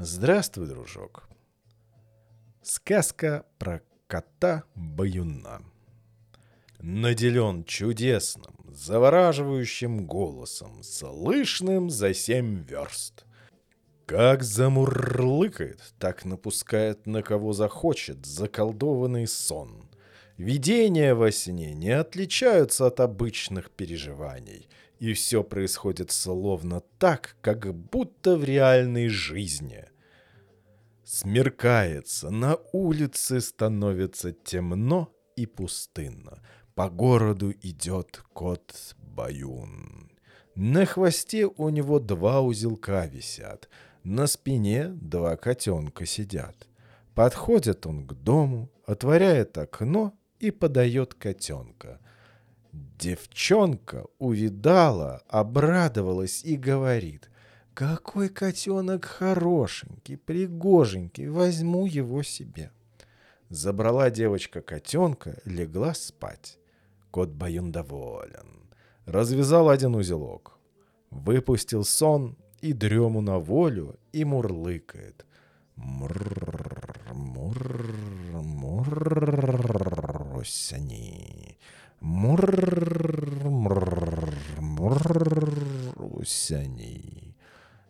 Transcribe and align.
Здравствуй, 0.00 0.68
дружок. 0.68 1.28
Сказка 2.62 3.44
про 3.58 3.82
кота-баюна. 4.06 5.60
Наделен 6.78 7.64
чудесным, 7.64 8.54
завораживающим 8.68 10.06
голосом, 10.06 10.84
слышным 10.84 11.90
за 11.90 12.14
семь 12.14 12.62
верст. 12.62 13.24
Как 14.06 14.44
замурлыкает, 14.44 15.82
так 15.98 16.24
напускает 16.24 17.08
на 17.08 17.24
кого 17.24 17.52
захочет 17.52 18.24
заколдованный 18.24 19.26
сон. 19.26 19.87
Видения 20.38 21.16
во 21.16 21.32
сне 21.32 21.74
не 21.74 21.90
отличаются 21.90 22.86
от 22.86 23.00
обычных 23.00 23.72
переживаний, 23.72 24.68
и 25.00 25.12
все 25.12 25.42
происходит 25.42 26.12
словно 26.12 26.80
так, 26.98 27.36
как 27.40 27.74
будто 27.74 28.36
в 28.36 28.44
реальной 28.44 29.08
жизни. 29.08 29.84
Смеркается, 31.04 32.30
на 32.30 32.56
улице 32.72 33.40
становится 33.40 34.30
темно 34.30 35.12
и 35.34 35.46
пустынно. 35.46 36.40
По 36.76 36.88
городу 36.88 37.52
идет 37.62 38.22
кот 38.32 38.94
Баюн. 38.96 40.12
На 40.54 40.86
хвосте 40.86 41.46
у 41.46 41.68
него 41.68 41.98
два 41.98 42.42
узелка 42.42 43.06
висят, 43.06 43.68
на 44.04 44.28
спине 44.28 44.90
два 44.90 45.34
котенка 45.34 46.06
сидят. 46.06 46.68
Подходит 47.16 47.86
он 47.86 48.06
к 48.06 48.12
дому, 48.12 48.70
отворяет 48.86 49.58
окно 49.58 50.14
и 50.40 50.50
подает 50.50 51.14
котенка. 51.14 52.00
Девчонка 52.72 54.06
увидала, 54.18 55.22
обрадовалась 55.28 56.44
и 56.44 56.56
говорит, 56.56 57.30
«Какой 57.74 58.28
котенок 58.28 59.04
хорошенький, 59.04 60.16
пригоженький, 60.16 61.28
возьму 61.28 61.86
его 61.86 62.22
себе». 62.22 62.70
Забрала 63.48 64.10
девочка 64.10 64.60
котенка, 64.60 65.40
легла 65.44 65.94
спать. 65.94 66.58
Кот 67.10 67.30
Баюн 67.30 67.72
доволен. 67.72 68.68
Развязал 69.06 69.70
один 69.70 69.94
узелок. 69.94 70.58
Выпустил 71.10 71.84
сон 71.84 72.36
и 72.60 72.74
дрему 72.74 73.22
на 73.22 73.38
волю 73.38 73.98
и 74.12 74.24
мурлыкает. 74.24 75.24
Мур, 75.76 76.12
мур, 77.14 77.92
мур, 78.32 79.57
осени. 80.38 81.58
Мур, 82.00 82.40
мур, 83.44 84.32
мур, 84.58 85.54
осени. 85.96 87.34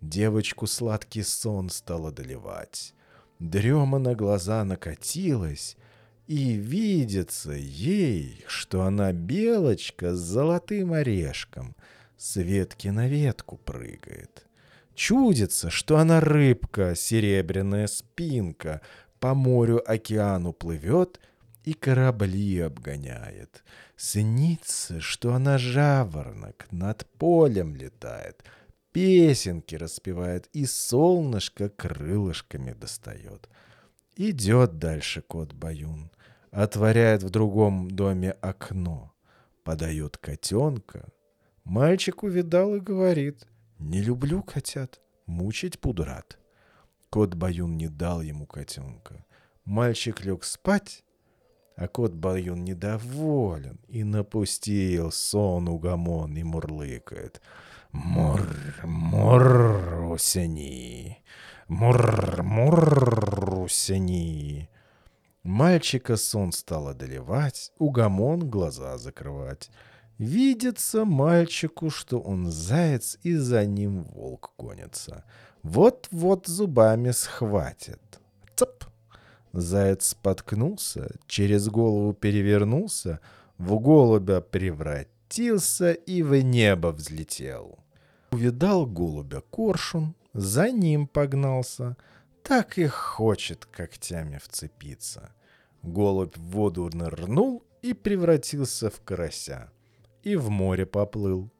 Девочку 0.00 0.66
сладкий 0.66 1.22
сон 1.22 1.70
стал 1.70 2.06
одолевать. 2.06 2.94
Дрема 3.38 3.98
на 3.98 4.14
глаза 4.14 4.64
накатилась, 4.64 5.76
и 6.26 6.54
видится 6.54 7.52
ей, 7.52 8.44
что 8.46 8.82
она 8.82 9.12
белочка 9.12 10.14
с 10.14 10.18
золотым 10.18 10.92
орешком, 10.92 11.76
с 12.16 12.36
ветки 12.36 12.88
на 12.88 13.08
ветку 13.08 13.56
прыгает. 13.56 14.46
Чудится, 14.94 15.70
что 15.70 15.98
она 15.98 16.20
рыбка, 16.20 16.94
серебряная 16.96 17.86
спинка, 17.86 18.80
по 19.20 19.34
морю-океану 19.34 20.52
плывет 20.52 21.20
и 21.64 21.74
корабли 21.74 22.60
обгоняет. 22.60 23.64
Снится, 23.96 25.00
что 25.00 25.34
она 25.34 25.58
жаворонок, 25.58 26.66
над 26.70 27.06
полем 27.18 27.76
летает, 27.76 28.42
песенки 28.92 29.74
распевает 29.74 30.48
и 30.52 30.66
солнышко 30.66 31.68
крылышками 31.68 32.72
достает. 32.72 33.48
Идет 34.16 34.78
дальше 34.78 35.22
кот 35.22 35.52
Баюн, 35.52 36.10
отворяет 36.50 37.22
в 37.22 37.30
другом 37.30 37.90
доме 37.90 38.32
окно, 38.32 39.12
подает 39.64 40.18
котенка. 40.18 41.08
Мальчик 41.64 42.22
увидал 42.22 42.74
и 42.74 42.80
говорит, 42.80 43.46
«Не 43.78 44.02
люблю 44.02 44.42
котят, 44.42 45.00
мучить 45.26 45.80
буду 45.80 46.04
рад». 46.04 46.38
Кот 47.08 47.34
Баюн 47.34 47.76
не 47.76 47.88
дал 47.88 48.20
ему 48.22 48.46
котенка. 48.46 49.24
Мальчик 49.64 50.24
лег 50.24 50.44
спать, 50.44 51.04
а 51.76 51.88
кот 51.88 52.12
Баюн 52.12 52.64
недоволен 52.64 53.78
и 53.88 54.04
напустил 54.04 55.10
сон 55.10 55.68
угомон 55.68 56.36
и 56.36 56.42
мурлыкает. 56.42 57.40
«Мур, 57.92 58.40
мур, 58.84 60.10
осени, 60.10 61.22
мур, 61.68 62.42
мур, 62.42 63.60
осени». 63.60 64.70
Мальчика 65.42 66.16
сон 66.16 66.52
стал 66.52 66.88
одолевать, 66.88 67.72
угомон 67.78 68.48
глаза 68.48 68.96
закрывать. 68.96 69.70
Видится 70.18 71.04
мальчику, 71.04 71.90
что 71.90 72.20
он 72.20 72.50
заяц, 72.50 73.18
и 73.24 73.34
за 73.34 73.66
ним 73.66 74.04
волк 74.04 74.52
гонится. 74.56 75.24
Вот-вот 75.62 76.46
зубами 76.46 77.10
схватит. 77.10 78.20
Заяц 79.52 80.06
споткнулся, 80.08 81.10
через 81.26 81.68
голову 81.68 82.14
перевернулся, 82.14 83.20
в 83.58 83.78
голубя 83.78 84.40
превратился 84.40 85.92
и 85.92 86.22
в 86.22 86.42
небо 86.42 86.88
взлетел. 86.88 87.78
Увидал 88.30 88.86
голубя 88.86 89.42
коршун, 89.50 90.14
за 90.32 90.70
ним 90.70 91.06
погнался, 91.06 91.96
так 92.42 92.78
и 92.78 92.86
хочет 92.86 93.66
когтями 93.66 94.38
вцепиться. 94.42 95.32
Голубь 95.82 96.36
в 96.36 96.42
воду 96.50 96.88
нырнул 96.92 97.62
и 97.82 97.92
превратился 97.92 98.88
в 98.88 99.00
карася, 99.04 99.70
и 100.22 100.36
в 100.36 100.48
море 100.48 100.86
поплыл. 100.86 101.50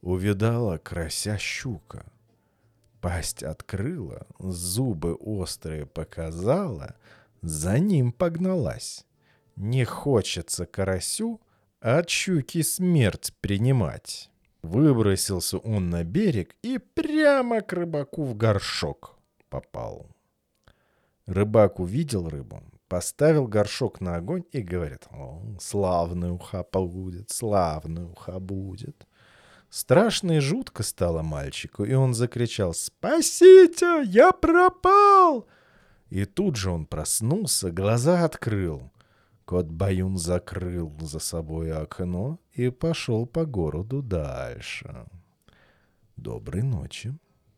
Увидала 0.00 0.78
карася 0.78 1.38
щука. 1.38 2.04
Пасть 3.06 3.44
открыла, 3.44 4.26
зубы 4.40 5.14
острые 5.14 5.86
показала— 5.86 6.96
за 7.40 7.78
ним 7.78 8.10
погналась. 8.10 9.06
Не 9.54 9.84
хочется 9.84 10.66
карасю 10.66 11.40
от 11.78 12.10
щуки 12.10 12.62
смерть 12.64 13.32
принимать. 13.40 14.30
Выбросился 14.62 15.58
он 15.58 15.90
на 15.90 16.02
берег 16.02 16.56
и 16.62 16.78
прямо 16.78 17.60
к 17.60 17.72
рыбаку 17.72 18.24
в 18.24 18.36
горшок 18.36 19.16
попал. 19.50 20.08
Рыбак 21.26 21.78
увидел 21.78 22.28
рыбу, 22.28 22.60
поставил 22.88 23.46
горшок 23.46 24.00
на 24.00 24.16
огонь 24.16 24.42
и 24.50 24.60
говорит, 24.62 25.06
«О, 25.12 25.40
славный 25.60 26.32
уха 26.32 26.66
будет, 26.72 27.30
славный 27.30 28.06
уха 28.06 28.40
будет». 28.40 29.06
Страшно 29.76 30.38
и 30.38 30.40
жутко 30.40 30.82
стало 30.82 31.20
мальчику, 31.20 31.84
и 31.84 31.92
он 31.92 32.14
закричал 32.14 32.72
«Спасите! 32.72 34.04
Я 34.06 34.32
пропал!» 34.32 35.46
И 36.08 36.24
тут 36.24 36.56
же 36.56 36.70
он 36.70 36.86
проснулся, 36.86 37.70
глаза 37.70 38.24
открыл. 38.24 38.90
Кот 39.44 39.66
Баюн 39.66 40.16
закрыл 40.16 40.96
за 41.02 41.18
собой 41.18 41.72
окно 41.72 42.40
и 42.54 42.70
пошел 42.70 43.26
по 43.26 43.44
городу 43.44 44.00
дальше. 44.00 45.04
Доброй 46.16 46.62
ночи. 46.62 47.14